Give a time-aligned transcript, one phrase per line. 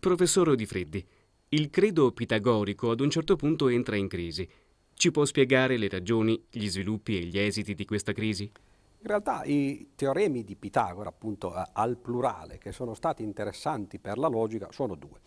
[0.00, 1.04] Professor Di Freddi,
[1.48, 4.48] il credo pitagorico ad un certo punto entra in crisi.
[4.94, 8.44] Ci può spiegare le ragioni, gli sviluppi e gli esiti di questa crisi?
[8.44, 14.18] In realtà i teoremi di Pitagora, appunto eh, al plurale, che sono stati interessanti per
[14.18, 15.18] la logica, sono due.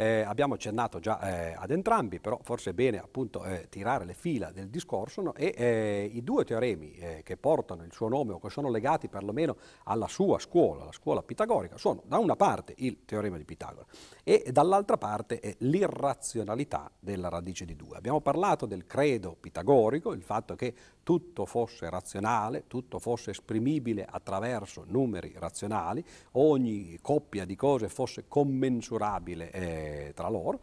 [0.00, 4.14] Eh, abbiamo accennato già eh, ad entrambi, però forse è bene appunto eh, tirare le
[4.14, 5.34] fila del discorso no?
[5.34, 9.08] e eh, i due teoremi eh, che portano il suo nome o che sono legati
[9.08, 13.86] perlomeno alla sua scuola, la scuola pitagorica, sono da una parte il teorema di Pitagora
[14.22, 17.96] e dall'altra parte l'irrazionalità della radice di 2.
[17.96, 24.84] Abbiamo parlato del credo pitagorico, il fatto che tutto fosse razionale, tutto fosse esprimibile attraverso
[24.86, 29.50] numeri razionali, ogni coppia di cose fosse commensurabile
[30.14, 30.60] tra loro.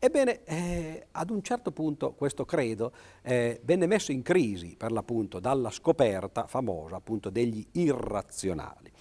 [0.00, 2.92] Ebbene, eh, ad un certo punto questo credo
[3.22, 8.92] eh, venne messo in crisi per l'appunto dalla scoperta famosa appunto degli irrazionali.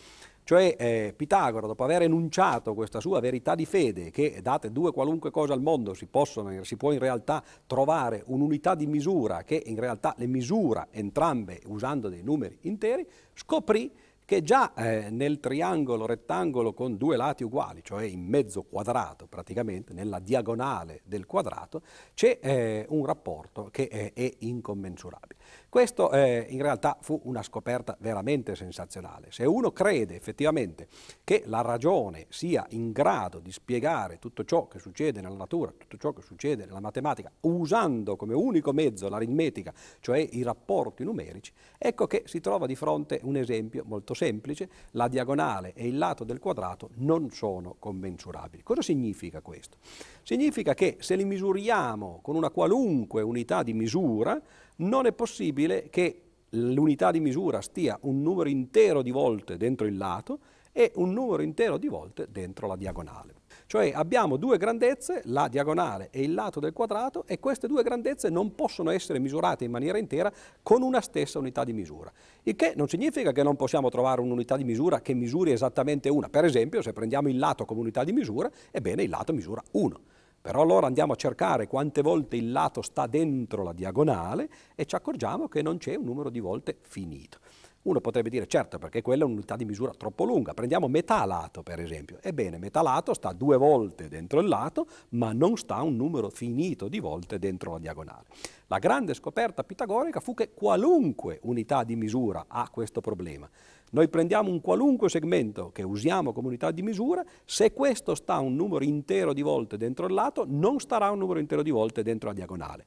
[0.48, 5.30] Cioè eh, Pitagora, dopo aver enunciato questa sua verità di fede, che date due qualunque
[5.30, 9.78] cosa al mondo si, possono, si può in realtà trovare un'unità di misura che in
[9.78, 13.92] realtà le misura entrambe usando dei numeri interi, scoprì
[14.28, 19.94] che già eh, nel triangolo rettangolo con due lati uguali, cioè in mezzo quadrato praticamente,
[19.94, 21.82] nella diagonale del quadrato,
[22.14, 25.40] c'è eh, un rapporto che è, è incommensurabile.
[25.70, 29.28] Questo eh, in realtà fu una scoperta veramente sensazionale.
[29.32, 30.90] Se uno crede effettivamente
[31.24, 35.96] che la ragione sia in grado di spiegare tutto ciò che succede nella natura, tutto
[35.96, 42.08] ciò che succede nella matematica, usando come unico mezzo l'aritmetica, cioè i rapporti numerici, ecco
[42.08, 46.40] che si trova di fronte un esempio molto semplice, la diagonale e il lato del
[46.40, 48.64] quadrato non sono commensurabili.
[48.64, 49.78] Cosa significa questo?
[50.24, 54.42] Significa che se li misuriamo con una qualunque unità di misura,
[54.78, 59.96] non è possibile che l'unità di misura stia un numero intero di volte dentro il
[59.96, 60.40] lato
[60.72, 63.37] e un numero intero di volte dentro la diagonale.
[63.68, 68.30] Cioè abbiamo due grandezze, la diagonale e il lato del quadrato, e queste due grandezze
[68.30, 70.32] non possono essere misurate in maniera intera
[70.64, 72.10] con una stessa unità di misura.
[72.44, 76.30] Il che non significa che non possiamo trovare un'unità di misura che misuri esattamente una.
[76.30, 80.00] Per esempio, se prendiamo il lato come unità di misura, ebbene il lato misura 1.
[80.40, 84.96] Però allora andiamo a cercare quante volte il lato sta dentro la diagonale e ci
[84.96, 87.40] accorgiamo che non c'è un numero di volte finito.
[87.88, 90.54] Uno potrebbe dire certo perché quella è un'unità di misura troppo lunga.
[90.54, 92.18] Prendiamo metà lato per esempio.
[92.22, 96.90] Ebbene, metà lato sta due volte dentro il lato ma non sta un numero finito
[96.90, 98.26] di volte dentro la diagonale.
[98.68, 103.50] La grande scoperta pitagorica fu che qualunque unità di misura ha questo problema.
[103.92, 108.54] Noi prendiamo un qualunque segmento che usiamo come unità di misura, se questo sta un
[108.54, 112.28] numero intero di volte dentro il lato, non starà un numero intero di volte dentro
[112.28, 112.86] la diagonale.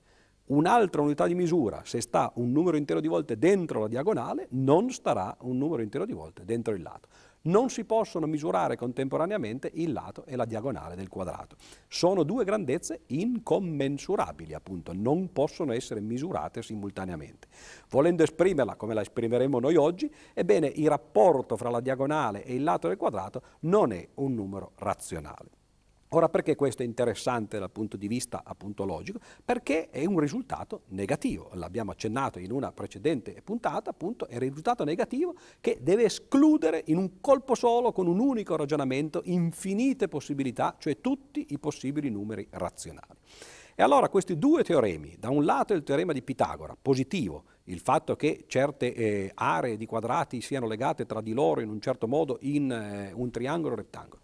[0.50, 4.90] Un'altra unità di misura, se sta un numero intero di volte dentro la diagonale, non
[4.90, 7.08] starà un numero intero di volte dentro il lato
[7.42, 11.56] non si possono misurare contemporaneamente il lato e la diagonale del quadrato.
[11.88, 17.48] Sono due grandezze incommensurabili, appunto, non possono essere misurate simultaneamente.
[17.88, 22.62] Volendo esprimerla come la esprimeremo noi oggi, ebbene il rapporto fra la diagonale e il
[22.62, 25.59] lato del quadrato non è un numero razionale.
[26.12, 29.20] Ora perché questo è interessante dal punto di vista appunto logico?
[29.44, 34.82] Perché è un risultato negativo, l'abbiamo accennato in una precedente puntata, appunto è un risultato
[34.82, 41.00] negativo che deve escludere in un colpo solo, con un unico ragionamento, infinite possibilità, cioè
[41.00, 43.14] tutti i possibili numeri razionali.
[43.76, 48.16] E allora questi due teoremi, da un lato il teorema di Pitagora, positivo, il fatto
[48.16, 52.38] che certe eh, aree di quadrati siano legate tra di loro in un certo modo
[52.40, 54.20] in eh, un triangolo rettangolo,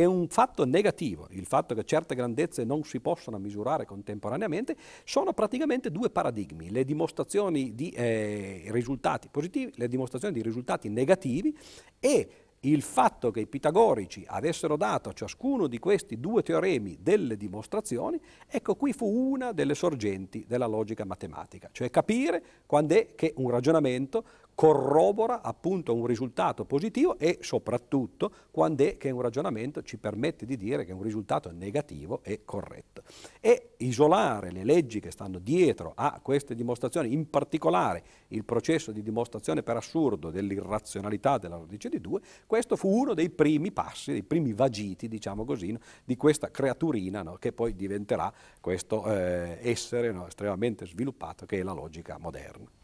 [0.00, 5.32] è un fatto negativo, il fatto che certe grandezze non si possano misurare contemporaneamente, sono
[5.32, 11.56] praticamente due paradigmi, le dimostrazioni di eh, risultati positivi, le dimostrazioni di risultati negativi
[12.00, 12.28] e
[12.60, 18.18] il fatto che i pitagorici avessero dato a ciascuno di questi due teoremi delle dimostrazioni,
[18.48, 23.50] ecco qui fu una delle sorgenti della logica matematica, cioè capire quando è che un
[23.50, 30.46] ragionamento corrobora appunto un risultato positivo e soprattutto quando è che un ragionamento ci permette
[30.46, 33.02] di dire che un risultato negativo è corretto.
[33.40, 39.02] E isolare le leggi che stanno dietro a queste dimostrazioni, in particolare il processo di
[39.02, 44.22] dimostrazione per assurdo dell'irrazionalità della radice di 2, questo fu uno dei primi passi, dei
[44.22, 50.12] primi vagiti, diciamo così, no, di questa creaturina no, che poi diventerà questo eh, essere
[50.12, 52.82] no, estremamente sviluppato che è la logica moderna.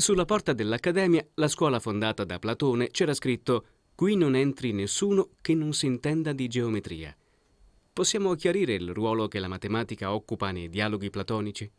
[0.00, 5.54] Sulla porta dell'Accademia, la scuola fondata da Platone, c'era scritto Qui non entri nessuno che
[5.54, 7.14] non si intenda di geometria.
[7.92, 11.70] Possiamo chiarire il ruolo che la matematica occupa nei dialoghi platonici?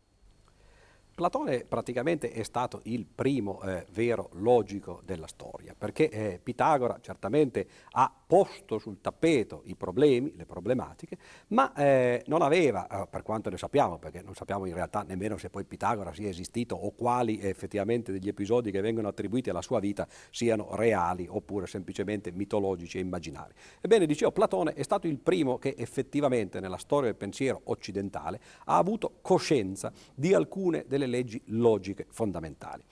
[1.14, 7.66] Platone praticamente è stato il primo eh, vero logico della storia, perché eh, Pitagora certamente
[7.90, 11.18] ha posto sul tappeto i problemi, le problematiche,
[11.48, 15.36] ma eh, non aveva, eh, per quanto ne sappiamo, perché non sappiamo in realtà nemmeno
[15.36, 19.80] se poi Pitagora sia esistito o quali effettivamente degli episodi che vengono attribuiti alla sua
[19.80, 23.52] vita siano reali oppure semplicemente mitologici e immaginari.
[23.82, 28.78] Ebbene, dicevo, Platone è stato il primo che effettivamente nella storia del pensiero occidentale ha
[28.78, 32.82] avuto coscienza di alcune delle leggi logiche fondamentali.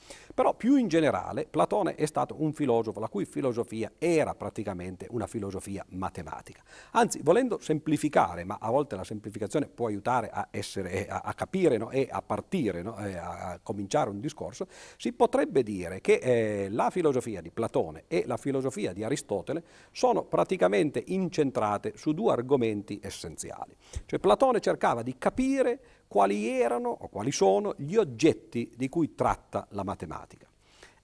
[0.40, 5.26] Però più in generale Platone è stato un filosofo la cui filosofia era praticamente una
[5.26, 6.62] filosofia matematica.
[6.92, 11.76] Anzi, volendo semplificare, ma a volte la semplificazione può aiutare a, essere, a, a capire
[11.76, 11.90] no?
[11.90, 12.96] e a partire, no?
[12.96, 14.66] e a, cominciare un discorso,
[14.96, 20.24] si potrebbe dire che eh, la filosofia di Platone e la filosofia di Aristotele sono
[20.24, 23.76] praticamente incentrate su due argomenti essenziali.
[24.06, 29.68] Cioè Platone cercava di capire quali erano o quali sono gli oggetti di cui tratta
[29.70, 30.29] la matematica.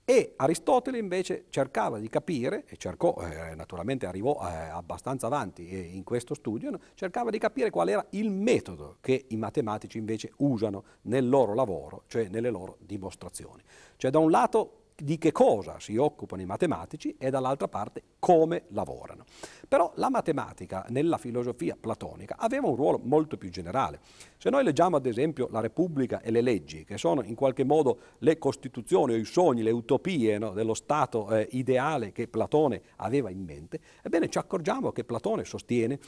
[0.09, 5.81] E Aristotele invece cercava di capire, e cercò, eh, naturalmente arrivò eh, abbastanza avanti eh,
[5.81, 6.79] in questo studio, no?
[6.95, 12.05] cercava di capire qual era il metodo che i matematici invece usano nel loro lavoro,
[12.07, 13.65] cioè nelle loro dimostrazioni.
[13.97, 18.65] Cioè da un lato di che cosa si occupano i matematici e dall'altra parte come
[18.69, 19.25] lavorano.
[19.69, 24.01] Però la matematica nella filosofia platonica aveva un ruolo molto più generale.
[24.39, 27.99] Se noi leggiamo ad esempio la Repubblica e le leggi, che sono in qualche modo
[28.19, 33.31] le costituzioni o i sogni, le utopie no, dello Stato eh, ideale che Platone aveva
[33.31, 35.99] in mente, ebbene ci accorgiamo che Platone sostiene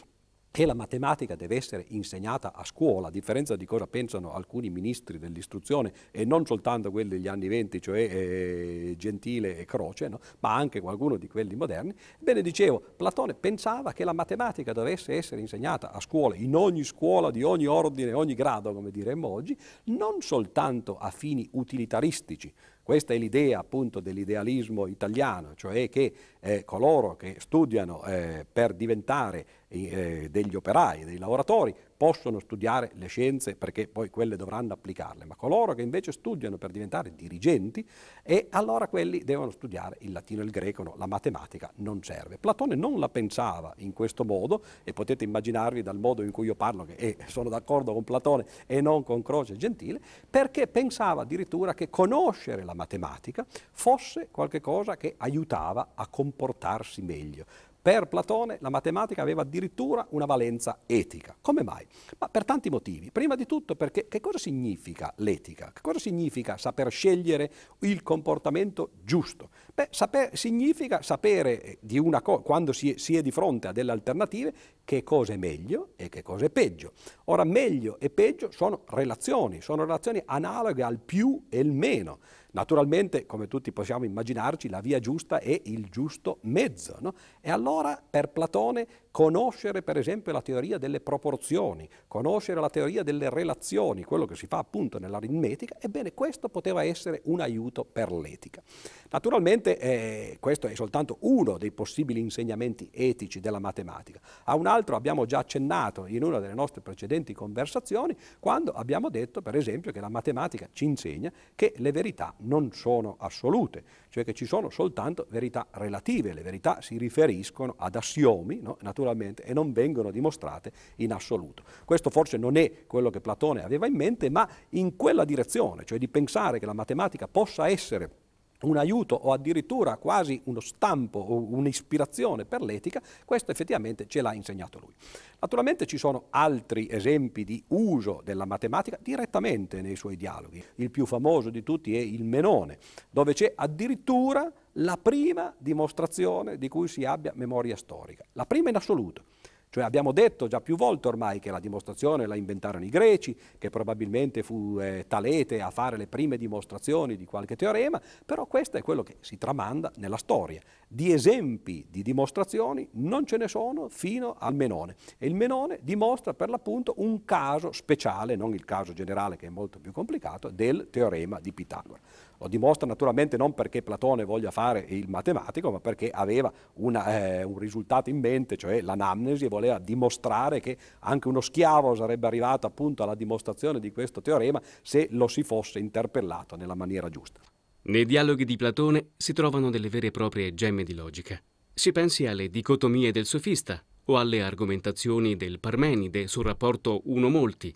[0.58, 5.16] che la matematica deve essere insegnata a scuola, a differenza di cosa pensano alcuni ministri
[5.16, 10.19] dell'istruzione e non soltanto quelli degli anni venti, cioè eh, Gentile e Croce, no?
[10.40, 11.94] ma anche qualcuno di quelli moderni.
[12.19, 17.31] Ebbene, dicevo, Platone pensava che la matematica dovesse essere insegnata a scuola, in ogni scuola
[17.31, 22.52] di ogni ordine, ogni grado, come diremmo oggi, non soltanto a fini utilitaristici,
[22.88, 29.44] questa è l'idea appunto dell'idealismo italiano, cioè che eh, coloro che studiano eh, per diventare
[29.69, 35.34] eh, degli operai, dei lavoratori, possono studiare le scienze perché poi quelle dovranno applicarle, ma
[35.34, 37.86] coloro che invece studiano per diventare dirigenti,
[38.22, 42.38] e allora quelli devono studiare il latino e il greco, no, la matematica non serve.
[42.38, 46.54] Platone non la pensava in questo modo e potete immaginarvi dal modo in cui io
[46.54, 51.74] parlo che eh, sono d'accordo con Platone e non con Croce Gentile, perché pensava addirittura
[51.74, 57.44] che conoscere la matematica fosse qualcosa che aiutava a comportarsi meglio.
[57.88, 61.35] Per Platone la matematica aveva addirittura una valenza etica.
[61.40, 61.87] Come mai?
[62.19, 63.11] Ma per tanti motivi.
[63.11, 65.70] Prima di tutto perché che cosa significa l'etica?
[65.73, 69.49] Che cosa significa saper scegliere il comportamento giusto?
[69.73, 74.52] Beh, saper, significa sapere eh, co- quando si, si è di fronte a delle alternative
[74.85, 76.93] che cosa è meglio e che cosa è peggio.
[77.26, 82.19] Ora, meglio e peggio sono relazioni, sono relazioni analoghe al più e il meno.
[82.50, 86.96] Naturalmente, come tutti possiamo immaginarci, la via giusta è il giusto mezzo.
[87.00, 87.14] No?
[87.40, 93.28] E allora per Platone conoscere per esempio la teoria delle proporzioni, conoscere la teoria delle
[93.30, 98.62] relazioni, quello che si fa appunto nell'aritmetica, ebbene questo poteva essere un aiuto per l'etica.
[99.10, 104.20] Naturalmente eh, questo è soltanto uno dei possibili insegnamenti etici della matematica.
[104.44, 109.42] A un altro abbiamo già accennato in una delle nostre precedenti conversazioni quando abbiamo detto
[109.42, 114.32] per esempio che la matematica ci insegna che le verità non sono assolute, cioè che
[114.32, 118.76] ci sono soltanto verità relative, le verità si riferiscono ad assiomi, no?
[118.81, 121.62] naturalmente, e non vengono dimostrate in assoluto.
[121.85, 125.99] Questo forse non è quello che Platone aveva in mente, ma in quella direzione, cioè
[125.99, 128.26] di pensare che la matematica possa essere
[128.62, 134.34] un aiuto o addirittura quasi uno stampo o un'ispirazione per l'etica, questo effettivamente ce l'ha
[134.34, 134.94] insegnato lui.
[135.40, 140.62] Naturalmente ci sono altri esempi di uso della matematica direttamente nei suoi dialoghi.
[140.76, 142.78] Il più famoso di tutti è il Menone,
[143.10, 148.76] dove c'è addirittura la prima dimostrazione di cui si abbia memoria storica, la prima in
[148.76, 149.24] assoluto.
[149.70, 153.70] Cioè abbiamo detto già più volte ormai che la dimostrazione la inventarono i greci, che
[153.70, 158.82] probabilmente fu eh, Talete a fare le prime dimostrazioni di qualche teorema, però questo è
[158.82, 160.60] quello che si tramanda nella storia.
[160.87, 166.32] Di esempi di dimostrazioni non ce ne sono fino al Menone e il Menone dimostra
[166.32, 170.88] per l'appunto un caso speciale, non il caso generale che è molto più complicato, del
[170.90, 172.00] teorema di Pitagora.
[172.38, 177.42] Lo dimostra naturalmente non perché Platone voglia fare il matematico, ma perché aveva una, eh,
[177.42, 182.66] un risultato in mente, cioè l'anamnesi, e voleva dimostrare che anche uno schiavo sarebbe arrivato
[182.66, 187.40] appunto alla dimostrazione di questo teorema se lo si fosse interpellato nella maniera giusta.
[187.83, 191.40] Nei dialoghi di Platone si trovano delle vere e proprie gemme di logica.
[191.73, 197.75] Si pensi alle dicotomie del sofista o alle argomentazioni del Parmenide sul rapporto uno-molti,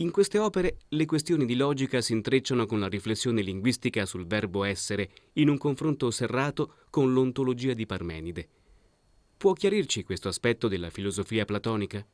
[0.00, 4.62] In queste opere le questioni di logica si intrecciano con la riflessione linguistica sul verbo
[4.62, 8.46] essere in un confronto serrato con l'ontologia di Parmenide.
[9.38, 12.04] Può chiarirci questo aspetto della filosofia platonica?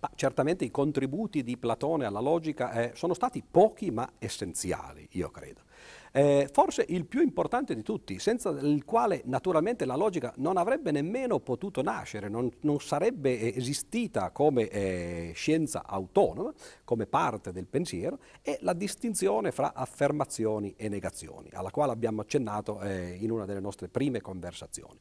[0.00, 5.30] Ma certamente i contributi di Platone alla logica eh, sono stati pochi ma essenziali, io
[5.30, 5.64] credo.
[6.12, 10.90] Eh, forse il più importante di tutti, senza il quale naturalmente la logica non avrebbe
[10.90, 16.52] nemmeno potuto nascere, non, non sarebbe esistita come eh, scienza autonoma,
[16.84, 22.80] come parte del pensiero, è la distinzione fra affermazioni e negazioni, alla quale abbiamo accennato
[22.80, 24.98] eh, in una delle nostre prime conversazioni.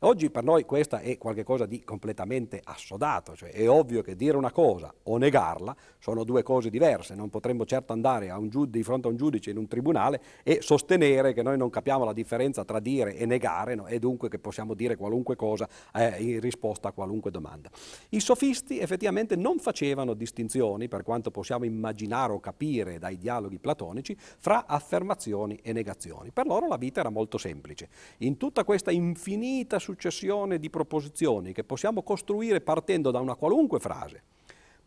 [0.00, 4.52] Oggi per noi questa è qualcosa di completamente assodato, cioè è ovvio che dire una
[4.52, 9.10] cosa o negarla sono due cose diverse, non potremmo certo andare giud- di fronte a
[9.10, 13.16] un giudice in un tribunale e sostenere che noi non capiamo la differenza tra dire
[13.16, 13.86] e negare no?
[13.86, 17.70] e dunque che possiamo dire qualunque cosa eh, in risposta a qualunque domanda.
[18.10, 24.14] I sofisti effettivamente non facevano distinzioni, per quanto possiamo immaginare o capire dai dialoghi platonici,
[24.18, 26.32] fra affermazioni e negazioni.
[26.32, 27.88] Per loro la vita era molto semplice.
[28.18, 34.20] In tutta questa infinita successione di proposizioni che possiamo costruire partendo da una qualunque frase,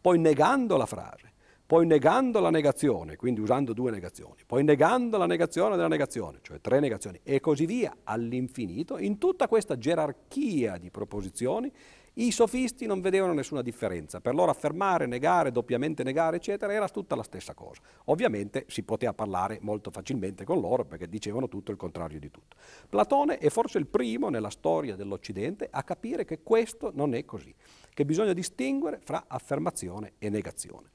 [0.02, 1.32] poi negando la frase,
[1.66, 6.60] poi negando la negazione, quindi usando due negazioni, poi negando la negazione della negazione, cioè
[6.60, 11.72] tre negazioni, e così via all'infinito, in tutta questa gerarchia di proposizioni
[12.16, 17.16] i sofisti non vedevano nessuna differenza, per loro affermare, negare, doppiamente negare, eccetera, era tutta
[17.16, 17.82] la stessa cosa.
[18.06, 22.56] Ovviamente si poteva parlare molto facilmente con loro perché dicevano tutto il contrario di tutto.
[22.90, 27.54] Platone è forse il primo nella storia dell'Occidente a capire che questo non è così,
[27.94, 30.90] che bisogna distinguere fra affermazione e negazione.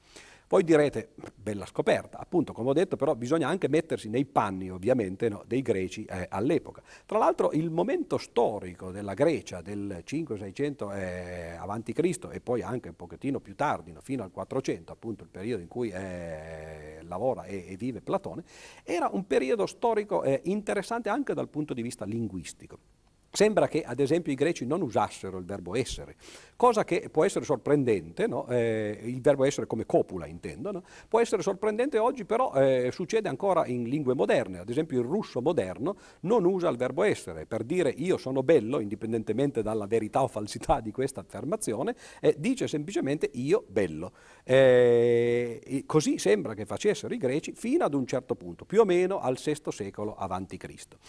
[0.47, 5.27] Voi direte, bella scoperta, appunto come ho detto però bisogna anche mettersi nei panni ovviamente
[5.27, 6.83] no, dei greci eh, all'epoca.
[7.07, 12.29] Tra l'altro il momento storico della Grecia del 500-600 eh, a.C.
[12.31, 15.67] e poi anche un pochettino più tardi, no, fino al 400, appunto il periodo in
[15.67, 18.43] cui eh, lavora e, e, vive Platone,
[18.83, 22.94] era un periodo storico eh, interessante anche dal punto di vista linguistico.
[23.35, 26.15] Sembra che ad esempio i greci non usassero il verbo essere,
[26.55, 28.47] cosa che può essere sorprendente, no?
[28.47, 30.83] eh, il verbo essere come copula intendo, no?
[31.09, 35.41] può essere sorprendente oggi però eh, succede ancora in lingue moderne, ad esempio il russo
[35.41, 40.29] moderno non usa il verbo essere, per dire io sono bello, indipendentemente dalla verità o
[40.29, 44.13] falsità di questa affermazione, eh, dice semplicemente io bello.
[44.45, 49.19] Eh, così sembra che facessero i greci fino ad un certo punto, più o meno
[49.19, 50.15] al VI secolo
[50.57, 50.99] Cristo.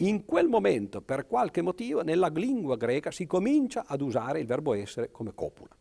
[0.00, 4.74] In quel momento, per qualche motivo, nella lingua greca si comincia ad usare il verbo
[4.74, 5.74] essere come copula.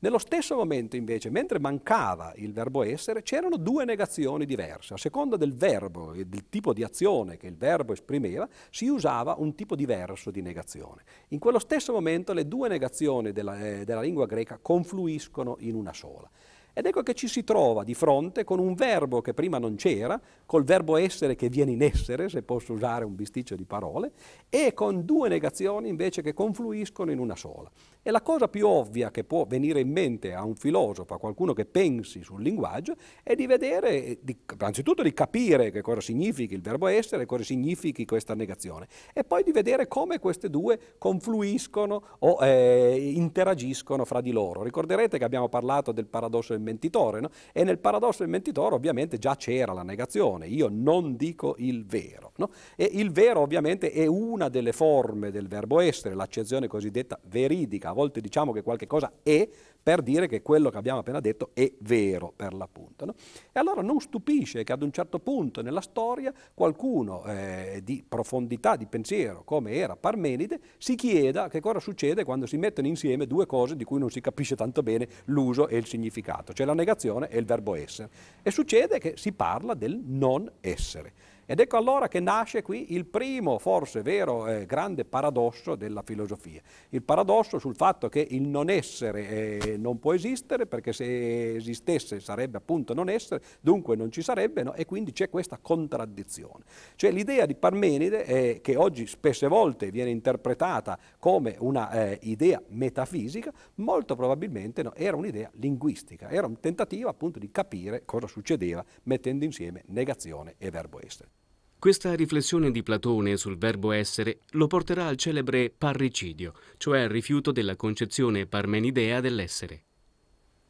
[0.00, 4.94] Nello stesso momento, invece, mentre mancava il verbo essere, c'erano due negazioni diverse.
[4.94, 9.34] A seconda del verbo e del tipo di azione che il verbo esprimeva, si usava
[9.36, 11.02] un tipo diverso di negazione.
[11.28, 15.92] In quello stesso momento le due negazioni della, eh, della lingua greca confluiscono in una
[15.92, 16.30] sola.
[16.78, 20.20] Ed ecco che ci si trova di fronte con un verbo che prima non c'era,
[20.46, 24.12] col verbo essere che viene in essere, se posso usare un bisticcio di parole,
[24.48, 27.68] e con due negazioni invece che confluiscono in una sola.
[28.00, 31.52] E la cosa più ovvia che può venire in mente a un filosofo, a qualcuno
[31.52, 32.94] che pensi sul linguaggio,
[33.24, 38.04] è di vedere, di, anzitutto di capire che cosa significhi il verbo essere, cosa significhi
[38.04, 44.30] questa negazione, e poi di vedere come queste due confluiscono o eh, interagiscono fra di
[44.30, 44.62] loro.
[44.62, 47.30] Ricorderete che abbiamo parlato del paradosso del mentitore, no?
[47.52, 52.32] e nel paradosso del mentitore ovviamente già c'era la negazione, io non dico il vero.
[52.36, 52.50] No?
[52.76, 57.92] E il vero ovviamente è una delle forme del verbo essere, l'accezione cosiddetta veridica, a
[57.92, 59.48] volte diciamo che qualche cosa è
[59.82, 63.06] per dire che quello che abbiamo appena detto è vero per l'appunto.
[63.06, 63.14] No?
[63.52, 68.76] E allora non stupisce che ad un certo punto nella storia qualcuno eh, di profondità
[68.76, 73.46] di pensiero, come era Parmenide, si chieda che cosa succede quando si mettono insieme due
[73.46, 77.28] cose di cui non si capisce tanto bene l'uso e il significato, cioè la negazione
[77.28, 78.10] e il verbo essere.
[78.42, 81.12] E succede che si parla del non essere.
[81.50, 86.60] Ed ecco allora che nasce qui il primo, forse vero, eh, grande paradosso della filosofia.
[86.90, 92.20] Il paradosso sul fatto che il non essere eh, non può esistere, perché se esistesse
[92.20, 94.74] sarebbe appunto non essere, dunque non ci sarebbe, no?
[94.74, 96.64] e quindi c'è questa contraddizione.
[96.96, 103.50] Cioè l'idea di Parmenide, eh, che oggi spesse volte viene interpretata come una eh, metafisica,
[103.76, 109.46] molto probabilmente no, era un'idea linguistica, era un tentativo appunto di capire cosa succedeva mettendo
[109.46, 111.37] insieme negazione e verbo essere.
[111.80, 117.52] Questa riflessione di Platone sul verbo essere lo porterà al celebre parricidio, cioè al rifiuto
[117.52, 119.84] della concezione parmenidea dell'essere.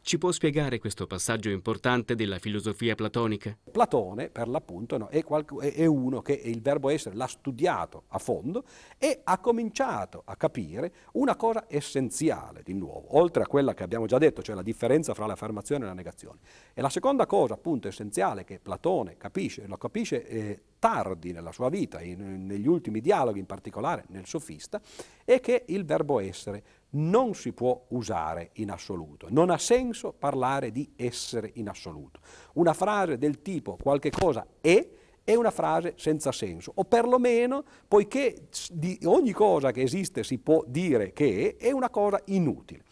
[0.09, 3.55] Ci può spiegare questo passaggio importante della filosofia platonica?
[3.71, 8.65] Platone, per l'appunto, no, è, è, uno che il verbo essere l'ha studiato a fondo
[8.97, 14.07] e ha cominciato a capire una cosa essenziale, di nuovo, oltre a quella che abbiamo
[14.07, 16.39] già detto, cioè la differenza fra l'affermazione e la negazione.
[16.73, 21.69] E la seconda cosa, appunto, essenziale che Platone capisce, lo capisce eh, tardi nella sua
[21.69, 24.81] vita, in, negli ultimi dialoghi, in particolare nel sofista,
[25.25, 29.27] è che il verbo essere non si può usare in assoluto.
[29.31, 32.21] Non ha senso parlare di essere in assoluto.
[32.55, 34.89] Una frase del tipo qualche cosa è
[35.29, 40.65] è una frase senza senso, o perlomeno, poiché di ogni cosa che esiste si può
[40.67, 42.83] dire che è, è una cosa inutile.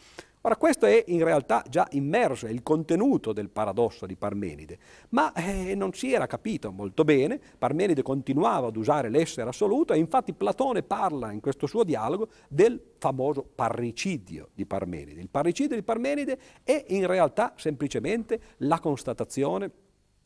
[0.46, 5.32] Ora questo è in realtà già immerso, è il contenuto del paradosso di Parmenide, ma
[5.32, 10.34] eh, non si era capito molto bene, Parmenide continuava ad usare l'essere assoluto e infatti
[10.34, 15.20] Platone parla in questo suo dialogo del famoso parricidio di Parmenide.
[15.20, 19.68] Il parricidio di Parmenide è in realtà semplicemente la constatazione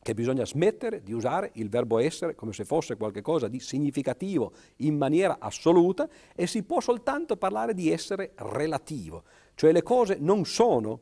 [0.03, 4.97] che bisogna smettere di usare il verbo essere come se fosse qualcosa di significativo in
[4.97, 9.23] maniera assoluta e si può soltanto parlare di essere relativo.
[9.55, 10.99] Cioè le cose non sono,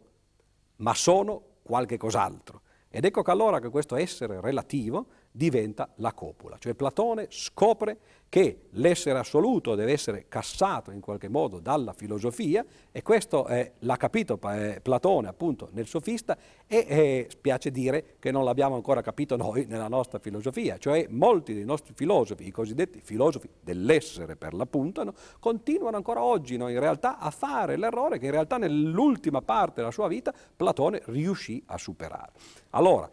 [0.78, 2.62] ma sono qualche cos'altro.
[2.90, 6.58] Ed ecco che allora che questo essere relativo diventa la copula.
[6.58, 7.98] Cioè Platone scopre
[8.30, 13.98] che l'essere assoluto deve essere cassato in qualche modo dalla filosofia e questo eh, l'ha
[13.98, 19.36] capito eh, Platone appunto nel sofista e eh, spiace dire che non l'abbiamo ancora capito
[19.36, 25.04] noi nella nostra filosofia, cioè molti dei nostri filosofi, i cosiddetti filosofi dell'essere per l'appunto,
[25.04, 29.76] no, continuano ancora oggi no, in realtà a fare l'errore che in realtà nell'ultima parte
[29.78, 32.34] della sua vita Platone riuscì a superare.
[32.72, 33.10] Allora,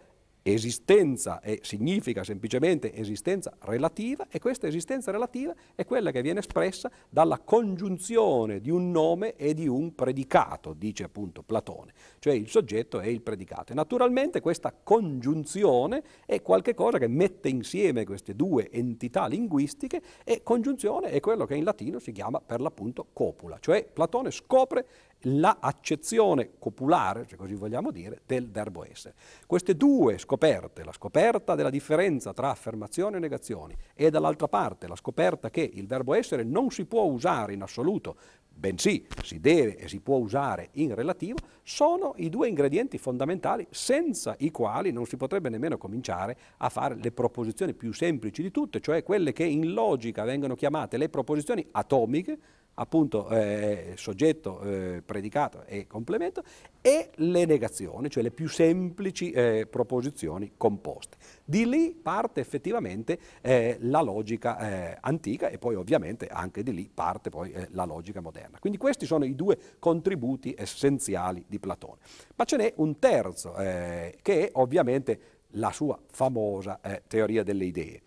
[0.53, 6.91] esistenza e significa semplicemente esistenza relativa e questa esistenza relativa è quella che viene espressa
[7.09, 13.01] dalla congiunzione di un nome e di un predicato, dice appunto Platone, cioè il soggetto
[13.01, 13.73] e il predicato.
[13.73, 21.11] E naturalmente questa congiunzione è qualcosa che mette insieme queste due entità linguistiche e congiunzione
[21.11, 24.87] è quello che in latino si chiama per l'appunto copula, cioè Platone scopre
[25.23, 29.15] l'accezione copulare, se così vogliamo dire, del verbo essere.
[29.47, 34.97] Queste due scoperte, la scoperta della differenza tra affermazioni e negazioni e dall'altra parte la
[34.97, 38.17] scoperta che il verbo essere non si può usare in assoluto
[38.57, 44.35] bensì si deve e si può usare in relativo, sono i due ingredienti fondamentali senza
[44.39, 48.81] i quali non si potrebbe nemmeno cominciare a fare le proposizioni più semplici di tutte,
[48.81, 52.39] cioè quelle che in logica vengono chiamate le proposizioni atomiche,
[52.79, 56.43] appunto eh, soggetto, eh, predicato e complemento,
[56.81, 61.17] e le negazioni, cioè le più semplici eh, proposizioni composte.
[61.45, 66.89] Di lì parte effettivamente eh, la logica eh, antica e poi ovviamente anche di lì
[66.93, 68.59] parte poi eh, la logica moderna.
[68.61, 72.01] Quindi questi sono i due contributi essenziali di Platone.
[72.37, 75.21] Ma ce n'è un terzo, che è ovviamente
[75.53, 78.01] la sua famosa teoria delle idee.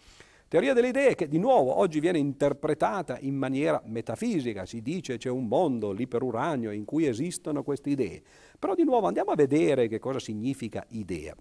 [0.49, 5.29] Teoria delle idee che di nuovo oggi viene interpretata in maniera metafisica, si dice c'è
[5.29, 8.23] un mondo l'iperuranio in cui esistono queste idee,
[8.57, 11.35] però di nuovo andiamo a vedere che cosa significa idea.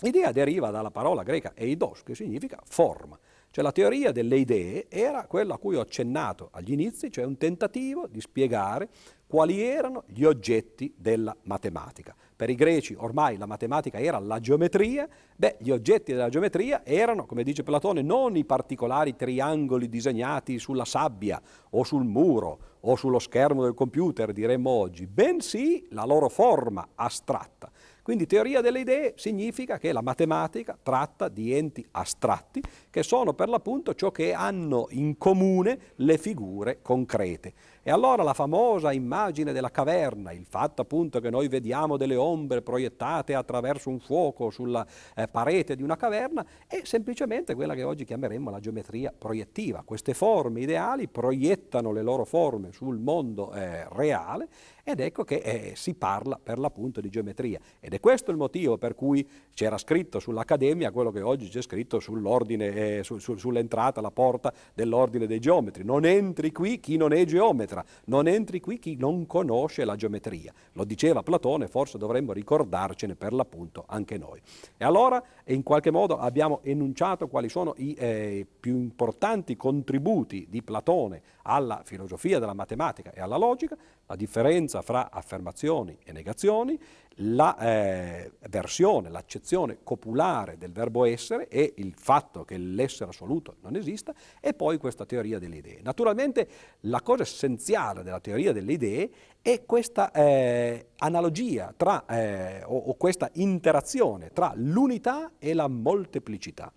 [0.00, 3.16] Idea deriva dalla parola greca eidos, che significa forma.
[3.48, 7.36] Cioè la teoria delle idee era quella a cui ho accennato agli inizi, cioè un
[7.36, 8.88] tentativo di spiegare
[9.28, 12.12] quali erano gli oggetti della matematica.
[12.38, 17.26] Per i greci ormai la matematica era la geometria, beh, gli oggetti della geometria erano,
[17.26, 23.18] come dice Platone, non i particolari triangoli disegnati sulla sabbia o sul muro o sullo
[23.18, 27.72] schermo del computer, diremmo oggi, bensì la loro forma astratta.
[28.08, 33.50] Quindi teoria delle idee significa che la matematica tratta di enti astratti che sono per
[33.50, 37.52] l'appunto ciò che hanno in comune le figure concrete.
[37.82, 42.62] E allora la famosa immagine della caverna, il fatto appunto che noi vediamo delle ombre
[42.62, 48.04] proiettate attraverso un fuoco sulla eh, parete di una caverna, è semplicemente quella che oggi
[48.04, 49.82] chiameremmo la geometria proiettiva.
[49.84, 54.48] Queste forme ideali proiettano le loro forme sul mondo eh, reale
[54.88, 57.60] ed ecco che eh, si parla per l'appunto di geometria.
[57.78, 62.00] Ed è questo il motivo per cui c'era scritto sull'Accademia quello che oggi c'è scritto
[62.00, 65.84] sull'ordine, eh, su, su, sull'entrata, alla porta dell'ordine dei geometri.
[65.84, 67.84] Non entri qui chi non è geometra.
[68.06, 70.54] Non entri qui chi non conosce la geometria.
[70.72, 74.40] Lo diceva Platone, forse dovremmo ricordarcene per l'appunto anche noi.
[74.78, 80.62] E allora in qualche modo abbiamo enunciato quali sono i eh, più importanti contributi di
[80.62, 83.76] Platone alla filosofia della matematica e alla logica,
[84.08, 86.80] la differenza fra affermazioni e negazioni,
[87.20, 93.76] la eh, versione, l'accezione copulare del verbo essere e il fatto che l'essere assoluto non
[93.76, 95.80] esista e poi questa teoria delle idee.
[95.82, 96.48] Naturalmente
[96.80, 99.10] la cosa essenziale della teoria delle idee
[99.42, 106.72] è questa eh, analogia tra, eh, o, o questa interazione tra l'unità e la molteplicità.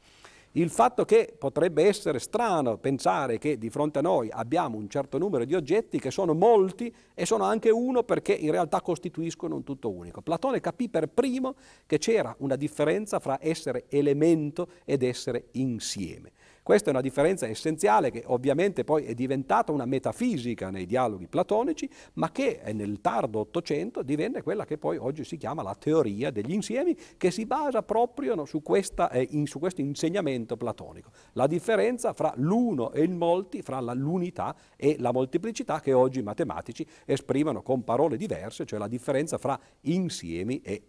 [0.56, 5.18] Il fatto che potrebbe essere strano pensare che di fronte a noi abbiamo un certo
[5.18, 9.64] numero di oggetti che sono molti e sono anche uno perché in realtà costituiscono un
[9.64, 10.22] tutto unico.
[10.22, 16.34] Platone capì per primo che c'era una differenza fra essere elemento ed essere insieme.
[16.64, 21.90] Questa è una differenza essenziale che ovviamente poi è diventata una metafisica nei dialoghi platonici,
[22.14, 26.54] ma che nel tardo Ottocento divenne quella che poi oggi si chiama la teoria degli
[26.54, 31.10] insiemi, che si basa proprio su, questa, eh, in, su questo insegnamento platonico.
[31.34, 36.24] La differenza fra l'uno e il molti, fra l'unità e la molteplicità che oggi i
[36.24, 40.84] matematici esprimono con parole diverse, cioè la differenza fra insiemi e